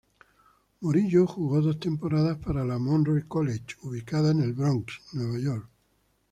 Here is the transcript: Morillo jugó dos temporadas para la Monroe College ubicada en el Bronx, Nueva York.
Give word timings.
Morillo 0.79 1.27
jugó 1.27 1.61
dos 1.61 1.79
temporadas 1.79 2.35
para 2.39 2.65
la 2.65 2.79
Monroe 2.79 3.23
College 3.27 3.75
ubicada 3.83 4.31
en 4.31 4.41
el 4.41 4.53
Bronx, 4.53 4.99
Nueva 5.13 5.37
York. 5.37 5.69